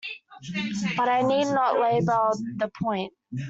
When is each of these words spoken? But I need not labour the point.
But 0.97 1.09
I 1.09 1.21
need 1.21 1.43
not 1.45 1.79
labour 1.79 2.31
the 2.57 2.71
point. 2.81 3.13